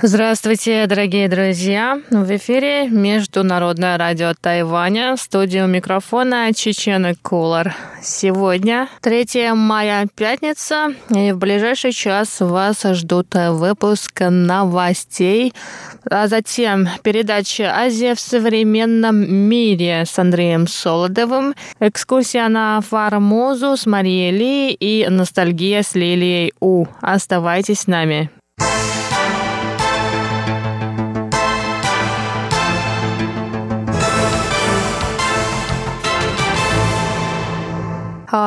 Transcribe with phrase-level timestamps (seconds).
[0.00, 2.00] Здравствуйте, дорогие друзья!
[2.08, 7.74] В эфире Международное радио Тайваня, студию микрофона Чечены Кулар.
[8.00, 15.52] Сегодня 3 мая, пятница, и в ближайший час вас ждут выпуск новостей,
[16.08, 24.30] а затем передача «Азия в современном мире» с Андреем Солодовым, экскурсия на Формозу с Марией
[24.30, 26.86] Ли и ностальгия с Лилией У.
[27.00, 28.30] Оставайтесь с нами.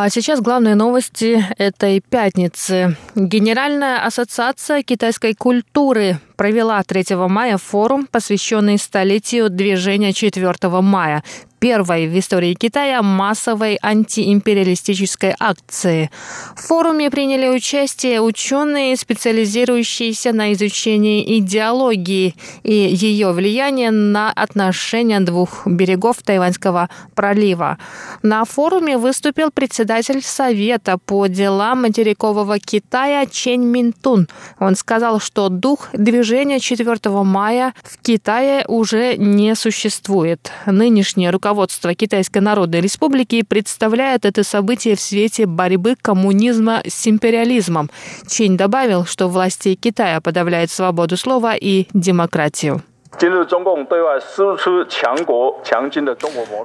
[0.03, 2.97] А сейчас главные новости этой пятницы.
[3.13, 11.23] Генеральная ассоциация китайской культуры провела 3 мая форум, посвященный столетию движения 4 мая
[11.61, 16.09] первой в истории Китая массовой антиимпериалистической акции.
[16.55, 25.67] В форуме приняли участие ученые, специализирующиеся на изучении идеологии и ее влияния на отношения двух
[25.67, 27.77] берегов Тайваньского пролива.
[28.23, 34.27] На форуме выступил председатель Совета по делам материкового Китая Чен Минтун.
[34.57, 40.51] Он сказал, что дух движения 4 мая в Китае уже не существует.
[40.65, 47.89] Нынешнее руководство руководство Китайской Народной Республики представляет это событие в свете борьбы коммунизма с империализмом.
[48.25, 52.81] Чень добавил, что власти Китая подавляют свободу слова и демократию.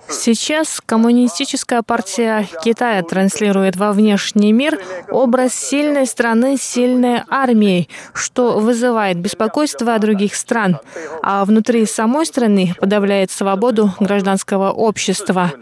[0.08, 9.18] Сейчас Коммунистическая партия Китая транслирует во внешний мир образ сильной страны сильной армией, что вызывает
[9.18, 10.78] беспокойство других стран,
[11.22, 15.52] а внутри самой страны подавляет свободу гражданского общества.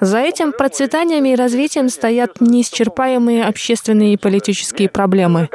[0.00, 5.48] За этим процветанием и развитием стоят неисчерпаемые общественные и политические проблемы.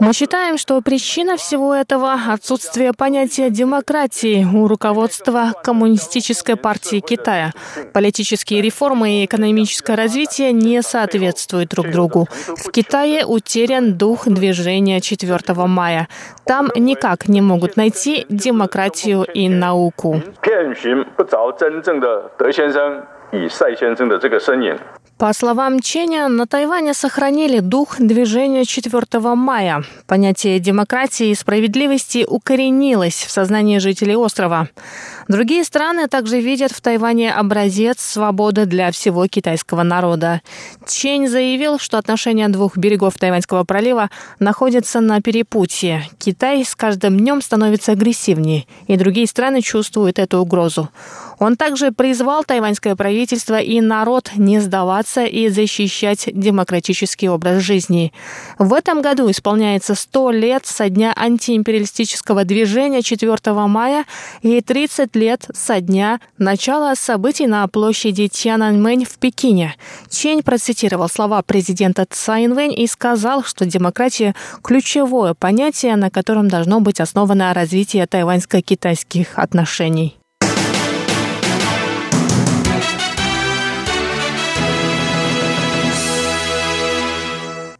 [0.00, 7.52] Мы считаем, что причина всего этого— отсутствие понятия демократии, у руководства Коммунистической партии Китая.
[7.92, 12.28] Политические реформы и экономическое развитие не соответствуют друг другу.
[12.46, 16.08] В Китае утерян дух движения 4 мая.
[16.44, 20.22] Там никак не могут найти демократию и науку.
[25.22, 29.84] По словам Ченя, на Тайване сохранили дух движения 4 мая.
[30.08, 34.68] Понятие демократии и справедливости укоренилось в сознании жителей острова.
[35.28, 40.42] Другие страны также видят в Тайване образец свободы для всего китайского народа.
[40.86, 46.08] Чень заявил, что отношения двух берегов Тайваньского пролива находятся на перепутье.
[46.18, 50.88] Китай с каждым днем становится агрессивнее, и другие страны чувствуют эту угрозу.
[51.38, 58.12] Он также призвал тайваньское правительство и народ не сдаваться и защищать демократический образ жизни.
[58.58, 64.04] В этом году исполняется 100 лет со дня антиимпериалистического движения 4 мая
[64.42, 69.74] и 30 лет со дня начала событий на площади Тяньаньмэнь в Пекине.
[70.08, 76.80] Чень процитировал слова президента Цай Инвэнь и сказал, что демократия– ключевое понятие, на котором должно
[76.80, 80.21] быть основано развитие тайваньско-китайских отношений.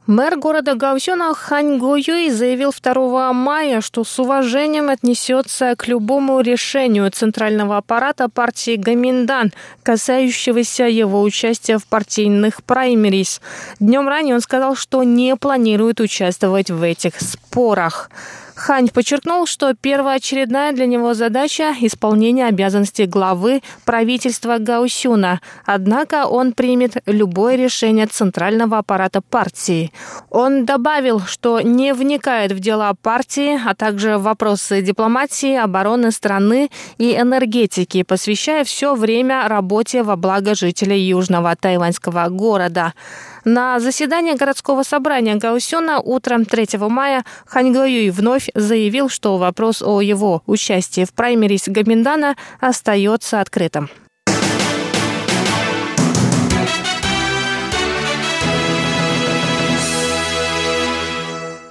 [0.08, 6.40] Мэр города Гаусюна Хань Го Юй заявил 2 мая, что с уважением отнесется к любому
[6.40, 9.52] решению центрального аппарата партии Гаминдан,
[9.84, 13.40] касающегося его участия в партийных праймерис.
[13.78, 18.10] Днем ранее он сказал, что не планирует участвовать в этих спорах.
[18.54, 25.40] Хань подчеркнул, что первоочередная для него задача– исполнение обязанностей главы правительства Гаусюна.
[25.64, 29.92] Однако он примет любое решение центрального аппарата партии.
[30.30, 36.70] Он добавил, что не вникает в дела партии, а также в вопросы дипломатии, обороны страны
[36.98, 42.92] и энергетики, посвящая все время работе во благо жителей южного тайваньского города.
[43.44, 50.00] На заседании городского собрания Гаусюна утром 3 мая Хань Гаюй вновь заявил, что вопрос о
[50.00, 53.90] его участии в праймерис Гаминдана остается открытым.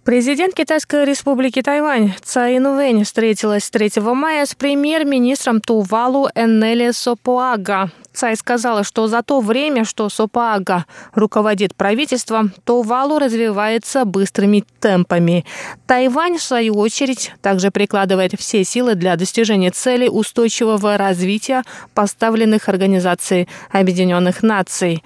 [0.03, 7.91] Президент Китайской республики Тайвань Цай Инвэнь встретилась 3 мая с премьер-министром Тувалу Эннели Сопуага.
[8.11, 15.45] Цай сказала, что за то время, что Сопаага руководит правительством, Тувалу развивается быстрыми темпами.
[15.85, 21.63] Тайвань, в свою очередь, также прикладывает все силы для достижения целей устойчивого развития,
[21.93, 25.03] поставленных Организацией Объединенных Наций.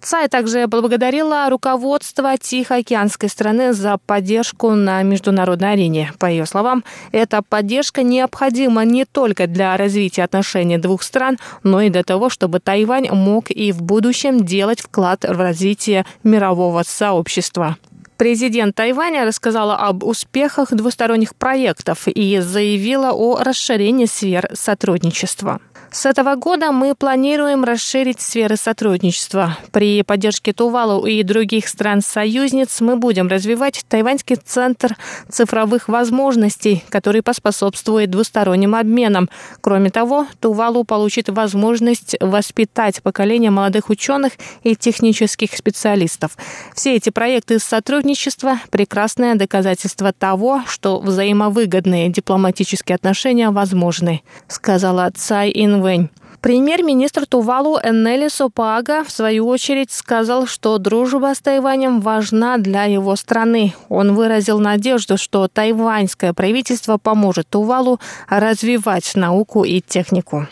[0.00, 4.37] Цай также поблагодарила руководство Тихоокеанской страны за поддержку
[4.74, 6.12] на международной арене.
[6.18, 11.90] По ее словам, эта поддержка необходима не только для развития отношений двух стран, но и
[11.90, 17.76] для того, чтобы Тайвань мог и в будущем делать вклад в развитие мирового сообщества.
[18.18, 25.60] Президент Тайваня рассказала об успехах двусторонних проектов и заявила о расширении сфер сотрудничества.
[25.90, 29.56] С этого года мы планируем расширить сферы сотрудничества.
[29.72, 34.96] При поддержке Тувалу и других стран-союзниц мы будем развивать Тайваньский центр
[35.30, 39.30] цифровых возможностей, который поспособствует двусторонним обменам.
[39.62, 44.32] Кроме того, Тувалу получит возможность воспитать поколение молодых ученых
[44.64, 46.36] и технических специалистов.
[46.74, 55.77] Все эти проекты сотрудничества– прекрасное доказательство того, что взаимовыгодные дипломатические отношения возможны, сказала Цай Ин
[55.80, 56.10] Вэнь.
[56.40, 63.16] Премьер-министр Тувалу Эннели Сопага, в свою очередь, сказал, что дружба с Тайванем важна для его
[63.16, 63.74] страны.
[63.88, 67.98] Он выразил надежду, что тайваньское правительство поможет Тувалу
[68.28, 70.46] развивать науку и технику.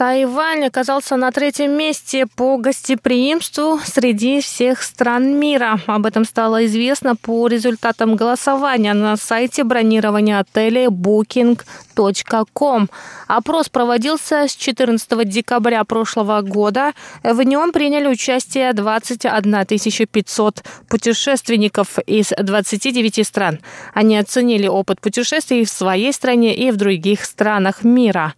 [0.00, 5.78] Тайвань оказался на третьем месте по гостеприимству среди всех стран мира.
[5.86, 12.88] Об этом стало известно по результатам голосования на сайте бронирования отелей booking.com.
[13.28, 16.94] Опрос проводился с 14 декабря прошлого года.
[17.22, 19.66] В нем приняли участие 21
[20.10, 23.58] 500 путешественников из 29 стран.
[23.92, 28.32] Они оценили опыт путешествий в своей стране и в других странах мира.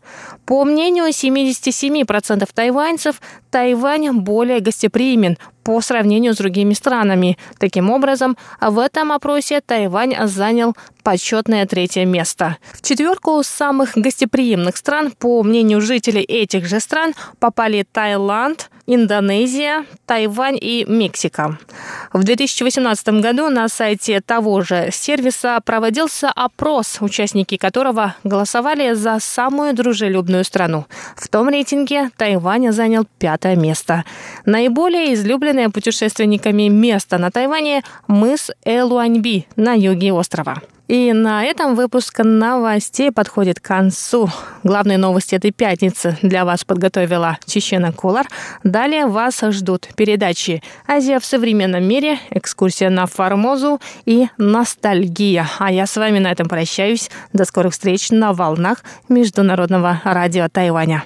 [0.45, 3.21] По мнению 70 57% тайваньцев
[3.51, 7.39] Тайвань более гостеприимен по сравнению с другими странами.
[7.59, 12.57] Таким образом, в этом опросе Тайвань занял почетное третье место.
[12.73, 20.59] В четверку самых гостеприимных стран, по мнению жителей этих же стран, попали Таиланд, Индонезия, Тайвань
[20.61, 21.59] и Мексика.
[22.13, 29.75] В 2018 году на сайте того же сервиса проводился опрос, участники которого голосовали за самую
[29.75, 30.85] дружелюбную страну.
[31.17, 34.05] В том рейтинге Тайвань занял пятое место.
[34.45, 40.61] Наиболее излюбленное путешественниками место на Тайване– мыс Элуаньби на юге острова.
[40.89, 44.29] И на этом выпуск новостей подходит к концу.
[44.63, 48.27] Главные новости этой пятницы для вас подготовила Чечена Кулар.
[48.63, 55.49] Далее вас ждут передачи «Азия в современном мире», «Экскурсия на Формозу» и «Ностальгия».
[55.59, 57.11] А я с вами на этом прощаюсь.
[57.33, 61.05] До скорых встреч на волнах Международного радио Тайваня.